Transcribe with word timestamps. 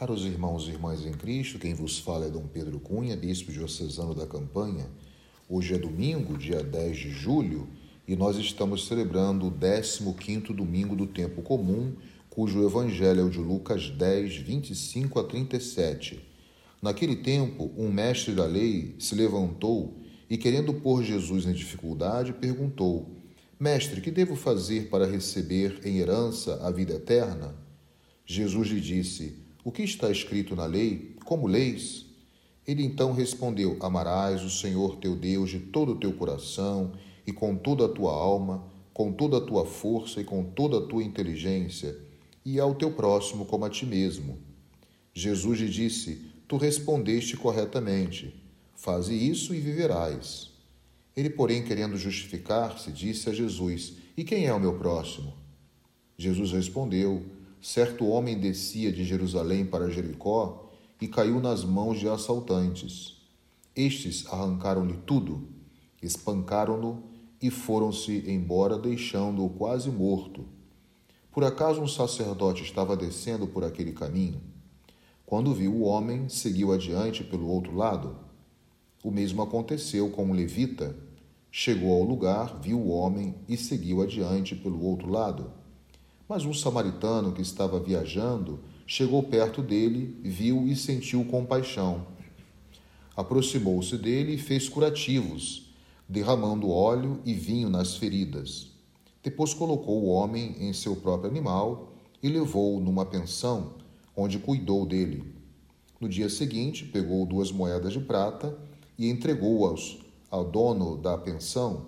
Caros 0.00 0.24
irmãos 0.24 0.66
e 0.66 0.70
irmãs 0.70 1.04
em 1.04 1.12
Cristo, 1.12 1.58
quem 1.58 1.74
vos 1.74 1.98
fala 1.98 2.24
é 2.24 2.30
Dom 2.30 2.46
Pedro 2.46 2.80
Cunha, 2.80 3.14
bispo 3.14 3.52
diocesano 3.52 4.14
da 4.14 4.26
Campanha. 4.26 4.86
Hoje 5.46 5.74
é 5.74 5.78
domingo, 5.78 6.38
dia 6.38 6.62
10 6.62 6.96
de 6.96 7.10
julho, 7.10 7.68
e 8.08 8.16
nós 8.16 8.38
estamos 8.38 8.86
celebrando 8.86 9.46
o 9.46 9.52
15º 9.52 10.54
domingo 10.54 10.96
do 10.96 11.06
tempo 11.06 11.42
comum, 11.42 11.92
cujo 12.30 12.64
evangelho 12.64 13.20
é 13.20 13.24
o 13.24 13.28
de 13.28 13.40
Lucas 13.40 13.90
10, 13.90 14.36
25 14.36 15.20
a 15.20 15.24
37. 15.24 16.18
Naquele 16.80 17.16
tempo, 17.16 17.70
um 17.76 17.92
mestre 17.92 18.34
da 18.34 18.46
lei 18.46 18.96
se 18.98 19.14
levantou 19.14 19.98
e, 20.30 20.38
querendo 20.38 20.72
pôr 20.72 21.04
Jesus 21.04 21.44
em 21.44 21.52
dificuldade, 21.52 22.32
perguntou: 22.32 23.06
Mestre, 23.60 24.00
que 24.00 24.10
devo 24.10 24.34
fazer 24.34 24.88
para 24.88 25.04
receber 25.04 25.78
em 25.84 25.98
herança 25.98 26.58
a 26.66 26.70
vida 26.70 26.94
eterna? 26.94 27.54
Jesus 28.24 28.68
lhe 28.68 28.80
disse: 28.80 29.49
O 29.62 29.70
que 29.70 29.82
está 29.82 30.10
escrito 30.10 30.56
na 30.56 30.64
lei? 30.64 31.16
Como 31.24 31.46
leis? 31.46 32.06
Ele 32.66 32.82
então 32.82 33.12
respondeu: 33.12 33.76
Amarás 33.80 34.42
o 34.42 34.50
Senhor 34.50 34.96
teu 34.96 35.14
Deus 35.14 35.50
de 35.50 35.58
todo 35.58 35.92
o 35.92 35.96
teu 35.96 36.12
coração 36.14 36.92
e 37.26 37.32
com 37.32 37.54
toda 37.54 37.84
a 37.84 37.88
tua 37.88 38.12
alma, 38.12 38.64
com 38.94 39.12
toda 39.12 39.36
a 39.36 39.40
tua 39.40 39.66
força 39.66 40.20
e 40.20 40.24
com 40.24 40.44
toda 40.44 40.78
a 40.78 40.86
tua 40.86 41.02
inteligência, 41.02 41.96
e 42.44 42.58
ao 42.58 42.74
teu 42.74 42.92
próximo 42.92 43.44
como 43.44 43.66
a 43.66 43.70
ti 43.70 43.84
mesmo. 43.84 44.38
Jesus 45.12 45.60
lhe 45.60 45.68
disse: 45.68 46.24
Tu 46.48 46.56
respondeste 46.56 47.36
corretamente. 47.36 48.34
Faze 48.74 49.14
isso 49.14 49.54
e 49.54 49.60
viverás. 49.60 50.50
Ele, 51.14 51.28
porém, 51.28 51.62
querendo 51.62 51.98
justificar-se, 51.98 52.90
disse 52.90 53.28
a 53.28 53.32
Jesus: 53.34 53.92
E 54.16 54.24
quem 54.24 54.46
é 54.46 54.54
o 54.54 54.60
meu 54.60 54.78
próximo? 54.78 55.34
Jesus 56.16 56.52
respondeu: 56.52 57.39
certo 57.60 58.06
homem 58.06 58.38
descia 58.38 58.90
de 58.90 59.04
Jerusalém 59.04 59.66
para 59.66 59.90
Jericó 59.90 60.70
e 61.00 61.06
caiu 61.06 61.40
nas 61.40 61.64
mãos 61.64 61.98
de 61.98 62.08
assaltantes. 62.08 63.16
Estes 63.74 64.26
arrancaram-lhe 64.26 64.96
tudo, 65.06 65.48
espancaram-no 66.02 67.02
e 67.40 67.50
foram-se 67.50 68.24
embora, 68.30 68.78
deixando-o 68.78 69.48
quase 69.50 69.90
morto. 69.90 70.44
Por 71.30 71.44
acaso 71.44 71.80
um 71.80 71.88
sacerdote 71.88 72.62
estava 72.62 72.96
descendo 72.96 73.46
por 73.46 73.64
aquele 73.64 73.92
caminho? 73.92 74.40
Quando 75.24 75.54
viu 75.54 75.72
o 75.72 75.82
homem, 75.82 76.28
seguiu 76.28 76.72
adiante 76.72 77.22
pelo 77.22 77.46
outro 77.46 77.74
lado. 77.74 78.16
O 79.04 79.10
mesmo 79.10 79.40
aconteceu 79.40 80.10
com 80.10 80.24
um 80.24 80.32
levita. 80.32 80.96
Chegou 81.50 81.92
ao 81.92 82.02
lugar, 82.02 82.60
viu 82.60 82.78
o 82.78 82.90
homem 82.90 83.34
e 83.48 83.56
seguiu 83.56 84.02
adiante 84.02 84.56
pelo 84.56 84.84
outro 84.84 85.08
lado. 85.08 85.52
Mas 86.30 86.44
um 86.44 86.54
samaritano 86.54 87.32
que 87.32 87.42
estava 87.42 87.80
viajando 87.80 88.60
chegou 88.86 89.20
perto 89.20 89.60
dele, 89.60 90.16
viu 90.22 90.68
e 90.68 90.76
sentiu 90.76 91.24
compaixão. 91.24 92.06
Aproximou-se 93.16 93.98
dele 93.98 94.34
e 94.34 94.38
fez 94.38 94.68
curativos, 94.68 95.74
derramando 96.08 96.70
óleo 96.70 97.20
e 97.24 97.34
vinho 97.34 97.68
nas 97.68 97.96
feridas. 97.96 98.68
Depois 99.24 99.52
colocou 99.52 100.04
o 100.04 100.06
homem 100.06 100.54
em 100.60 100.72
seu 100.72 100.94
próprio 100.94 101.28
animal 101.28 101.94
e 102.22 102.28
levou-o 102.28 102.78
numa 102.78 103.04
pensão, 103.04 103.72
onde 104.16 104.38
cuidou 104.38 104.86
dele. 104.86 105.34
No 106.00 106.08
dia 106.08 106.28
seguinte, 106.28 106.84
pegou 106.84 107.26
duas 107.26 107.50
moedas 107.50 107.92
de 107.92 107.98
prata 107.98 108.56
e 108.96 109.10
entregou-as 109.10 109.98
ao 110.30 110.44
dono 110.44 110.96
da 110.96 111.18
pensão, 111.18 111.86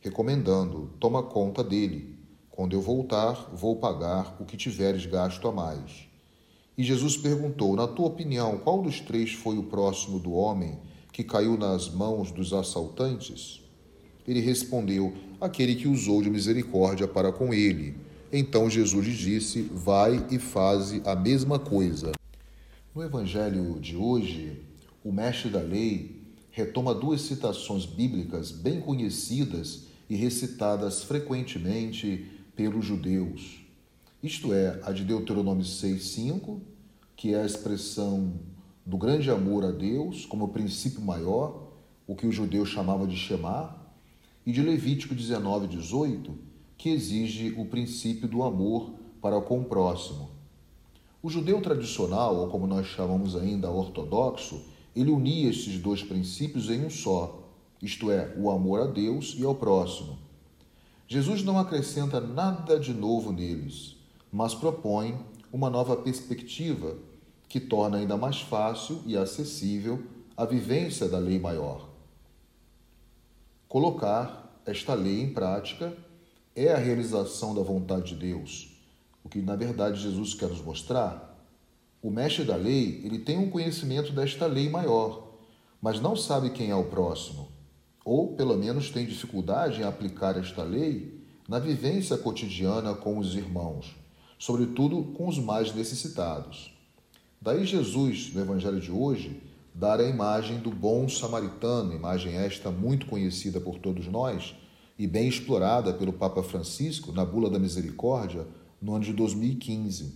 recomendando: 0.00 0.90
Toma 0.98 1.22
conta 1.22 1.62
dele 1.62 2.13
quando 2.56 2.72
eu 2.72 2.80
voltar, 2.80 3.50
vou 3.52 3.74
pagar 3.74 4.36
o 4.38 4.44
que 4.44 4.56
tiveres 4.56 5.06
gasto 5.06 5.48
a 5.48 5.52
mais. 5.52 6.06
E 6.78 6.84
Jesus 6.84 7.16
perguntou: 7.16 7.74
Na 7.74 7.88
tua 7.88 8.06
opinião, 8.06 8.58
qual 8.58 8.80
dos 8.80 9.00
três 9.00 9.32
foi 9.32 9.58
o 9.58 9.64
próximo 9.64 10.20
do 10.20 10.32
homem 10.32 10.78
que 11.12 11.24
caiu 11.24 11.58
nas 11.58 11.88
mãos 11.88 12.30
dos 12.30 12.52
assaltantes? 12.52 13.60
Ele 14.26 14.38
respondeu: 14.38 15.12
Aquele 15.40 15.74
que 15.74 15.88
usou 15.88 16.22
de 16.22 16.30
misericórdia 16.30 17.08
para 17.08 17.32
com 17.32 17.52
ele. 17.52 17.96
Então 18.32 18.70
Jesus 18.70 19.04
lhe 19.04 19.12
disse: 19.12 19.62
Vai 19.62 20.24
e 20.30 20.38
faze 20.38 21.02
a 21.04 21.16
mesma 21.16 21.58
coisa. 21.58 22.12
No 22.94 23.02
evangelho 23.02 23.80
de 23.80 23.96
hoje, 23.96 24.62
o 25.02 25.10
mestre 25.10 25.50
da 25.50 25.60
lei 25.60 26.22
retoma 26.52 26.94
duas 26.94 27.22
citações 27.22 27.84
bíblicas 27.84 28.52
bem 28.52 28.80
conhecidas 28.80 29.88
e 30.08 30.14
recitadas 30.14 31.02
frequentemente 31.02 32.30
pelos 32.54 32.84
judeus. 32.84 33.64
Isto 34.22 34.52
é, 34.52 34.80
a 34.82 34.92
de 34.92 35.04
Deuteronômio 35.04 35.64
6,5, 35.64 36.60
que 37.16 37.34
é 37.34 37.42
a 37.42 37.46
expressão 37.46 38.32
do 38.84 38.96
grande 38.96 39.30
amor 39.30 39.64
a 39.64 39.70
Deus 39.70 40.26
como 40.26 40.48
princípio 40.48 41.00
maior, 41.00 41.72
o 42.06 42.14
que 42.14 42.26
os 42.26 42.34
judeus 42.34 42.68
chamavam 42.68 43.06
de 43.06 43.16
Shema, 43.16 43.76
e 44.46 44.52
de 44.52 44.62
Levítico 44.62 45.14
19,18, 45.14 46.30
que 46.76 46.90
exige 46.90 47.54
o 47.56 47.64
princípio 47.66 48.28
do 48.28 48.42
amor 48.42 48.94
para 49.20 49.40
com 49.40 49.60
o 49.60 49.64
próximo. 49.64 50.30
O 51.22 51.30
judeu 51.30 51.60
tradicional, 51.62 52.36
ou 52.36 52.48
como 52.48 52.66
nós 52.66 52.86
chamamos 52.86 53.34
ainda 53.34 53.70
ortodoxo, 53.70 54.60
ele 54.94 55.10
unia 55.10 55.48
esses 55.48 55.78
dois 55.80 56.02
princípios 56.02 56.68
em 56.68 56.84
um 56.84 56.90
só, 56.90 57.42
isto 57.80 58.10
é, 58.10 58.34
o 58.36 58.50
amor 58.50 58.82
a 58.82 58.86
Deus 58.86 59.34
e 59.38 59.44
ao 59.44 59.54
próximo. 59.54 60.23
Jesus 61.06 61.42
não 61.42 61.58
acrescenta 61.58 62.18
nada 62.18 62.80
de 62.80 62.94
novo 62.94 63.30
neles, 63.30 63.96
mas 64.32 64.54
propõe 64.54 65.18
uma 65.52 65.68
nova 65.68 65.96
perspectiva 65.96 66.96
que 67.46 67.60
torna 67.60 67.98
ainda 67.98 68.16
mais 68.16 68.40
fácil 68.40 69.02
e 69.04 69.16
acessível 69.16 70.02
a 70.34 70.46
vivência 70.46 71.06
da 71.06 71.18
lei 71.18 71.38
maior. 71.38 71.90
Colocar 73.68 74.60
esta 74.64 74.94
lei 74.94 75.20
em 75.20 75.32
prática 75.32 75.94
é 76.56 76.72
a 76.72 76.78
realização 76.78 77.54
da 77.54 77.62
vontade 77.62 78.14
de 78.14 78.20
Deus, 78.20 78.72
o 79.22 79.28
que 79.28 79.42
na 79.42 79.56
verdade 79.56 80.00
Jesus 80.00 80.32
quer 80.32 80.48
nos 80.48 80.62
mostrar. 80.62 81.38
O 82.02 82.10
mestre 82.10 82.44
da 82.44 82.56
lei, 82.56 83.02
ele 83.04 83.18
tem 83.18 83.36
um 83.38 83.50
conhecimento 83.50 84.10
desta 84.12 84.46
lei 84.46 84.70
maior, 84.70 85.34
mas 85.82 86.00
não 86.00 86.16
sabe 86.16 86.50
quem 86.50 86.70
é 86.70 86.74
o 86.74 86.84
próximo 86.84 87.53
ou 88.04 88.34
pelo 88.34 88.56
menos 88.56 88.90
tem 88.90 89.06
dificuldade 89.06 89.80
em 89.80 89.84
aplicar 89.84 90.36
esta 90.36 90.62
lei 90.62 91.24
na 91.48 91.58
vivência 91.58 92.16
cotidiana 92.16 92.94
com 92.94 93.18
os 93.18 93.34
irmãos, 93.34 93.96
sobretudo 94.38 95.02
com 95.14 95.28
os 95.28 95.38
mais 95.38 95.74
necessitados. 95.74 96.72
Daí 97.40 97.64
Jesus, 97.64 98.32
no 98.32 98.40
Evangelho 98.40 98.80
de 98.80 98.90
hoje, 98.90 99.42
dar 99.74 100.00
a 100.00 100.08
imagem 100.08 100.58
do 100.58 100.70
bom 100.70 101.08
samaritano, 101.08 101.94
imagem 101.94 102.34
esta 102.34 102.70
muito 102.70 103.06
conhecida 103.06 103.60
por 103.60 103.78
todos 103.78 104.06
nós 104.06 104.54
e 104.98 105.06
bem 105.06 105.28
explorada 105.28 105.92
pelo 105.92 106.12
Papa 106.12 106.42
Francisco 106.42 107.12
na 107.12 107.24
Bula 107.24 107.50
da 107.50 107.58
Misericórdia 107.58 108.46
no 108.80 108.94
ano 108.94 109.04
de 109.04 109.12
2015. 109.12 110.14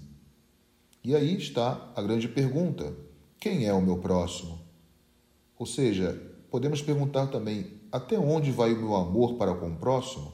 E 1.03 1.15
aí 1.15 1.37
está 1.37 1.91
a 1.97 2.03
grande 2.03 2.29
pergunta: 2.29 2.95
quem 3.41 3.67
é 3.67 3.73
o 3.73 3.83
meu 3.83 3.99
próximo? 3.99 4.61
Ou 5.59 5.67
seja, 5.67 6.21
podemos 6.51 6.81
perguntar 6.81 7.27
também 7.27 7.78
até 7.91 8.19
onde 8.19 8.51
vai 8.51 8.73
o 8.73 8.77
meu 8.77 8.95
amor 8.95 9.35
para 9.35 9.55
com 9.55 9.71
o 9.71 9.77
próximo? 9.77 10.33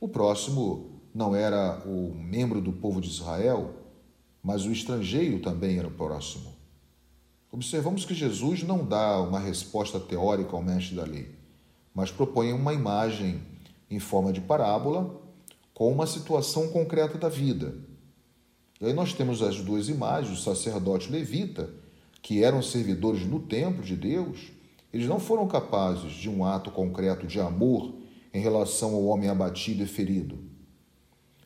O 0.00 0.08
próximo 0.08 1.00
não 1.14 1.34
era 1.34 1.82
o 1.86 2.14
membro 2.14 2.60
do 2.60 2.72
povo 2.72 3.00
de 3.00 3.08
Israel, 3.08 3.74
mas 4.42 4.64
o 4.64 4.72
estrangeiro 4.72 5.40
também 5.40 5.78
era 5.78 5.88
o 5.88 5.92
próximo. 5.92 6.54
Observamos 7.50 8.04
que 8.04 8.14
Jesus 8.14 8.62
não 8.62 8.84
dá 8.84 9.20
uma 9.20 9.40
resposta 9.40 9.98
teórica 9.98 10.54
ao 10.54 10.62
mestre 10.62 10.94
da 10.94 11.04
lei, 11.04 11.34
mas 11.94 12.10
propõe 12.10 12.52
uma 12.52 12.74
imagem 12.74 13.40
em 13.90 13.98
forma 13.98 14.32
de 14.32 14.40
parábola 14.40 15.18
com 15.72 15.90
uma 15.90 16.06
situação 16.06 16.68
concreta 16.68 17.16
da 17.16 17.28
vida. 17.28 17.74
E 18.80 18.86
aí 18.86 18.92
nós 18.92 19.14
temos 19.14 19.42
as 19.42 19.60
duas 19.60 19.88
imagens, 19.88 20.38
o 20.38 20.42
sacerdote 20.42 21.10
levita, 21.10 21.70
que 22.20 22.42
eram 22.44 22.60
servidores 22.60 23.24
no 23.24 23.40
templo 23.40 23.82
de 23.82 23.96
Deus, 23.96 24.50
eles 24.92 25.08
não 25.08 25.18
foram 25.18 25.46
capazes 25.46 26.12
de 26.12 26.28
um 26.28 26.44
ato 26.44 26.70
concreto 26.70 27.26
de 27.26 27.40
amor 27.40 27.94
em 28.32 28.40
relação 28.40 28.94
ao 28.94 29.04
homem 29.04 29.28
abatido 29.28 29.82
e 29.82 29.86
ferido. 29.86 30.38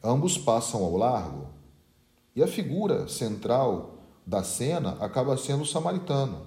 Ambos 0.02 0.38
passam 0.38 0.82
ao 0.82 0.96
largo 0.96 1.48
e 2.34 2.42
a 2.42 2.46
figura 2.46 3.08
central 3.08 3.98
da 4.26 4.42
cena 4.42 4.96
acaba 5.00 5.36
sendo 5.36 5.62
o 5.62 5.66
samaritano, 5.66 6.46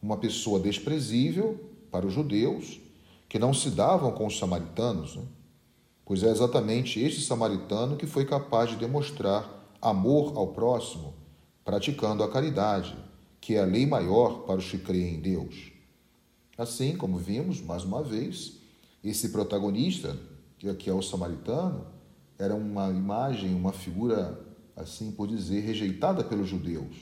uma 0.00 0.16
pessoa 0.16 0.60
desprezível 0.60 1.58
para 1.90 2.06
os 2.06 2.12
judeus 2.12 2.80
que 3.28 3.38
não 3.38 3.52
se 3.52 3.70
davam 3.70 4.12
com 4.12 4.26
os 4.26 4.38
samaritanos, 4.38 5.16
né? 5.16 5.24
pois 6.04 6.22
é 6.22 6.30
exatamente 6.30 7.00
este 7.00 7.20
samaritano 7.20 7.96
que 7.96 8.06
foi 8.06 8.24
capaz 8.24 8.70
de 8.70 8.76
demonstrar 8.76 9.76
amor 9.82 10.32
ao 10.36 10.48
próximo, 10.48 11.14
praticando 11.64 12.22
a 12.22 12.30
caridade, 12.30 12.96
que 13.40 13.56
é 13.56 13.62
a 13.62 13.66
lei 13.66 13.86
maior 13.86 14.40
para 14.46 14.56
os 14.56 14.70
que 14.70 14.78
creem 14.78 15.16
em 15.16 15.20
Deus. 15.20 15.75
Assim 16.58 16.96
como 16.96 17.18
vimos, 17.18 17.60
mais 17.60 17.84
uma 17.84 18.02
vez, 18.02 18.54
esse 19.04 19.28
protagonista, 19.28 20.16
que 20.58 20.68
aqui 20.68 20.88
é 20.88 20.94
o 20.94 21.02
samaritano, 21.02 21.86
era 22.38 22.54
uma 22.54 22.88
imagem, 22.90 23.54
uma 23.54 23.72
figura, 23.72 24.40
assim 24.74 25.10
por 25.10 25.28
dizer, 25.28 25.60
rejeitada 25.60 26.24
pelos 26.24 26.48
judeus. 26.48 26.96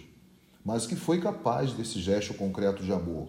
mas 0.64 0.86
que 0.86 0.96
foi 0.96 1.20
capaz 1.20 1.72
desse 1.74 2.00
gesto 2.00 2.32
concreto 2.34 2.82
de 2.82 2.92
amor. 2.92 3.28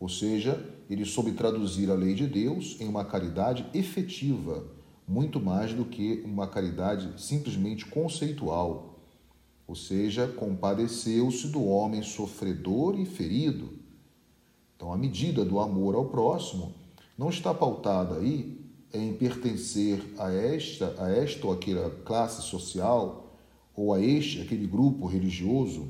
Ou 0.00 0.08
seja, 0.08 0.68
ele 0.90 1.04
soube 1.04 1.30
traduzir 1.32 1.88
a 1.88 1.94
lei 1.94 2.12
de 2.12 2.26
Deus 2.26 2.76
em 2.80 2.88
uma 2.88 3.04
caridade 3.04 3.64
efetiva, 3.72 4.64
muito 5.06 5.38
mais 5.38 5.72
do 5.72 5.84
que 5.84 6.22
uma 6.24 6.48
caridade 6.48 7.22
simplesmente 7.22 7.86
conceitual. 7.86 8.98
Ou 9.66 9.76
seja, 9.76 10.26
compadeceu-se 10.26 11.46
do 11.48 11.64
homem 11.64 12.02
sofredor 12.02 12.98
e 12.98 13.06
ferido. 13.06 13.78
Então, 14.82 14.92
a 14.92 14.98
medida 14.98 15.44
do 15.44 15.60
amor 15.60 15.94
ao 15.94 16.06
próximo 16.06 16.74
não 17.16 17.30
está 17.30 17.54
pautada 17.54 18.16
aí 18.16 18.60
em 18.92 19.14
pertencer 19.14 20.02
a 20.18 20.32
esta, 20.32 20.96
a 20.98 21.08
esta 21.08 21.46
ou 21.46 21.52
aquela 21.52 21.88
classe 22.04 22.42
social 22.42 23.32
ou 23.76 23.94
a 23.94 24.00
este, 24.00 24.40
aquele 24.40 24.66
grupo 24.66 25.06
religioso, 25.06 25.86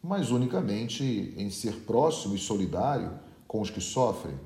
mas 0.00 0.30
unicamente 0.30 1.34
em 1.36 1.50
ser 1.50 1.74
próximo 1.78 2.36
e 2.36 2.38
solidário 2.38 3.18
com 3.48 3.60
os 3.60 3.68
que 3.68 3.80
sofrem, 3.80 4.38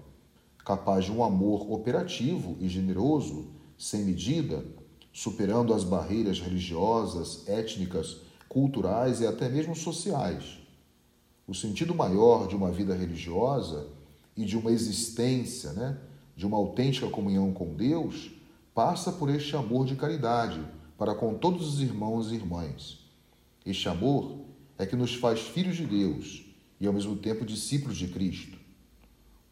capaz 0.64 1.04
de 1.04 1.12
um 1.12 1.22
amor 1.22 1.70
operativo 1.70 2.56
e 2.60 2.70
generoso, 2.70 3.48
sem 3.76 4.02
medida, 4.02 4.64
superando 5.12 5.75
as 5.75 5.84
barreiras 5.84 6.40
religiosas, 6.40 7.46
étnicas, 7.46 8.16
culturais 8.48 9.20
e 9.20 9.26
até 9.26 9.46
mesmo 9.46 9.76
sociais. 9.76 10.63
O 11.46 11.55
sentido 11.55 11.94
maior 11.94 12.49
de 12.49 12.56
uma 12.56 12.70
vida 12.70 12.94
religiosa 12.94 13.87
e 14.35 14.46
de 14.46 14.56
uma 14.56 14.70
existência, 14.70 15.75
né, 15.75 15.99
de 16.35 16.46
uma 16.46 16.56
autêntica 16.56 17.06
comunhão 17.08 17.52
com 17.52 17.75
Deus, 17.75 18.31
passa 18.75 19.12
por 19.12 19.29
este 19.29 19.55
amor 19.55 19.85
de 19.85 19.94
caridade 19.94 20.58
para 20.96 21.14
com 21.14 21.35
todos 21.35 21.75
os 21.75 21.82
irmãos 21.82 22.32
e 22.32 22.37
irmãs. 22.37 22.99
Este 23.64 23.91
amor 23.91 24.38
é 24.79 24.87
que 24.87 24.96
nos 24.96 25.14
faz 25.14 25.41
filhos 25.41 25.76
de 25.76 25.85
Deus 25.85 26.46
e 26.81 26.87
ao 26.87 26.94
mesmo 26.94 27.14
tempo 27.17 27.44
discípulos 27.44 27.99
de 27.99 28.08
Cristo. 28.08 28.56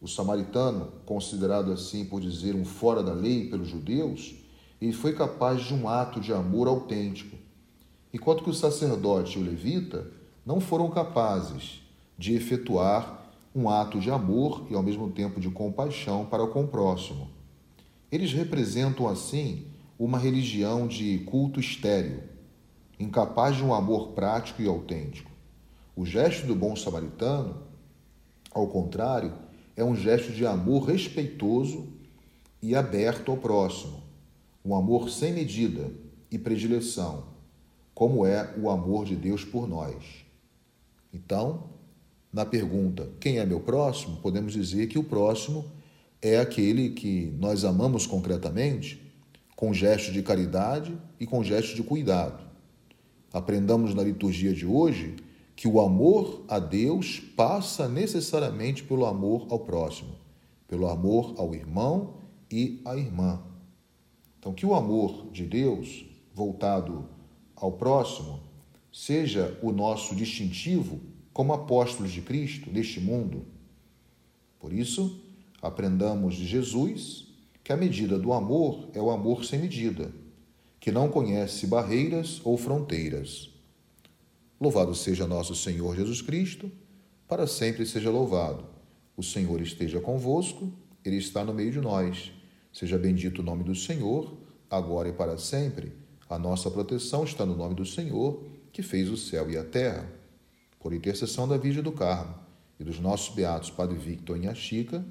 O 0.01 0.07
samaritano, 0.07 0.91
considerado 1.05 1.71
assim 1.71 2.05
por 2.05 2.19
dizer 2.19 2.55
um 2.55 2.65
fora 2.65 3.03
da 3.03 3.13
lei 3.13 3.51
pelos 3.51 3.67
judeus, 3.67 4.33
ele 4.81 4.93
foi 4.93 5.13
capaz 5.13 5.61
de 5.61 5.75
um 5.75 5.87
ato 5.87 6.19
de 6.19 6.33
amor 6.33 6.67
autêntico, 6.67 7.37
enquanto 8.11 8.43
que 8.43 8.49
o 8.49 8.53
sacerdote 8.53 9.37
e 9.37 9.41
o 9.41 9.45
levita 9.45 10.11
não 10.43 10.59
foram 10.59 10.89
capazes 10.89 11.82
de 12.17 12.35
efetuar 12.35 13.31
um 13.55 13.69
ato 13.69 13.99
de 13.99 14.09
amor 14.09 14.65
e 14.69 14.75
ao 14.75 14.81
mesmo 14.81 15.11
tempo 15.11 15.39
de 15.39 15.49
compaixão 15.49 16.25
para 16.25 16.45
com 16.47 16.63
o 16.63 16.67
próximo. 16.67 17.29
Eles 18.11 18.33
representam 18.33 19.07
assim 19.07 19.67
uma 19.97 20.17
religião 20.17 20.87
de 20.87 21.19
culto 21.19 21.59
estéril, 21.59 22.23
incapaz 22.99 23.55
de 23.55 23.63
um 23.63 23.73
amor 23.73 24.09
prático 24.09 24.61
e 24.61 24.67
autêntico. 24.67 25.31
O 25.95 26.05
gesto 26.05 26.47
do 26.47 26.55
bom 26.55 26.75
samaritano, 26.75 27.61
ao 28.51 28.67
contrário, 28.67 29.33
é 29.75 29.83
um 29.83 29.95
gesto 29.95 30.31
de 30.31 30.45
amor 30.45 30.85
respeitoso 30.85 31.87
e 32.61 32.75
aberto 32.75 33.31
ao 33.31 33.37
próximo, 33.37 34.01
um 34.63 34.75
amor 34.75 35.09
sem 35.09 35.33
medida 35.33 35.91
e 36.31 36.37
predileção, 36.37 37.25
como 37.93 38.25
é 38.25 38.53
o 38.57 38.69
amor 38.69 39.05
de 39.05 39.15
Deus 39.15 39.43
por 39.43 39.67
nós. 39.67 40.25
Então, 41.13 41.69
na 42.33 42.43
pergunta 42.43 43.11
quem 43.19 43.37
é 43.37 43.45
meu 43.45 43.59
próximo, 43.59 44.17
podemos 44.17 44.53
dizer 44.53 44.87
que 44.87 44.97
o 44.97 45.03
próximo 45.03 45.65
é 46.19 46.39
aquele 46.39 46.89
que 46.89 47.31
nós 47.37 47.63
amamos 47.63 48.07
concretamente, 48.07 48.99
com 49.55 49.71
gesto 49.71 50.11
de 50.11 50.23
caridade 50.23 50.97
e 51.19 51.27
com 51.27 51.43
gesto 51.43 51.75
de 51.75 51.83
cuidado. 51.83 52.43
Aprendamos 53.31 53.93
na 53.93 54.01
liturgia 54.01 54.53
de 54.53 54.65
hoje 54.65 55.15
que 55.55 55.67
o 55.67 55.79
amor 55.79 56.43
a 56.47 56.57
Deus 56.57 57.19
passa 57.19 57.87
necessariamente 57.87 58.83
pelo 58.83 59.05
amor 59.05 59.45
ao 59.49 59.59
próximo, 59.59 60.15
pelo 60.67 60.89
amor 60.89 61.35
ao 61.37 61.53
irmão 61.53 62.15
e 62.51 62.81
à 62.83 62.97
irmã. 62.97 63.41
Então, 64.39 64.53
que 64.53 64.65
o 64.65 64.73
amor 64.73 65.27
de 65.31 65.45
Deus 65.45 66.05
voltado 66.33 67.07
ao 67.55 67.71
próximo 67.73 68.39
seja 68.91 69.57
o 69.61 69.71
nosso 69.71 70.15
distintivo 70.15 70.99
como 71.33 71.51
apóstolos 71.51 72.11
de 72.11 72.21
Cristo 72.21 72.69
neste 72.71 72.99
mundo. 72.99 73.45
Por 74.59 74.71
isso, 74.71 75.19
aprendamos 75.61 76.35
de 76.35 76.45
Jesus 76.45 77.27
que 77.63 77.73
a 77.73 77.77
medida 77.77 78.19
do 78.19 78.31
amor 78.31 78.89
é 78.93 79.01
o 79.01 79.09
amor 79.09 79.43
sem 79.43 79.59
medida, 79.59 80.13
que 80.79 80.91
não 80.91 81.09
conhece 81.09 81.65
barreiras 81.65 82.39
ou 82.43 82.57
fronteiras. 82.57 83.49
Louvado 84.61 84.93
seja 84.93 85.25
nosso 85.25 85.55
Senhor 85.55 85.95
Jesus 85.95 86.21
Cristo, 86.21 86.71
para 87.27 87.47
sempre 87.47 87.85
seja 87.85 88.11
louvado. 88.11 88.65
O 89.17 89.23
Senhor 89.23 89.59
esteja 89.61 89.99
convosco, 89.99 90.71
Ele 91.03 91.17
está 91.17 91.43
no 91.43 91.53
meio 91.53 91.71
de 91.71 91.81
nós. 91.81 92.31
Seja 92.71 92.97
bendito 92.97 93.39
o 93.39 93.43
nome 93.43 93.63
do 93.63 93.75
Senhor, 93.75 94.37
agora 94.69 95.09
e 95.09 95.13
para 95.13 95.37
sempre. 95.37 95.93
A 96.29 96.37
nossa 96.37 96.69
proteção 96.69 97.23
está 97.23 97.45
no 97.45 97.55
nome 97.55 97.75
do 97.75 97.85
Senhor, 97.85 98.43
que 98.71 98.81
fez 98.81 99.09
o 99.09 99.17
céu 99.17 99.49
e 99.49 99.57
a 99.57 99.63
terra 99.63 100.22
por 100.83 100.93
intercessão 100.93 101.47
da 101.47 101.55
Virgem 101.55 101.81
do 101.81 101.93
Carmo 101.93 102.35
e 102.77 102.83
dos 102.83 102.99
nossos 102.99 103.33
beatos 103.33 103.69
Padre 103.69 103.97
Victor 103.97 104.37
e 104.37 104.53
Chica, 104.53 105.03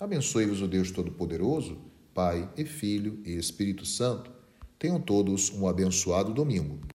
abençoe-vos 0.00 0.62
o 0.62 0.66
Deus 0.66 0.90
Todo-Poderoso, 0.90 1.76
Pai 2.14 2.48
e 2.56 2.64
Filho 2.64 3.20
e 3.26 3.36
Espírito 3.36 3.84
Santo. 3.84 4.32
Tenham 4.78 4.98
todos 4.98 5.52
um 5.52 5.68
abençoado 5.68 6.32
domingo. 6.32 6.88